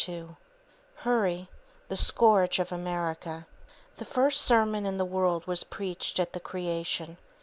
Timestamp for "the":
1.87-1.95, 3.97-4.05, 4.97-5.05, 6.33-6.39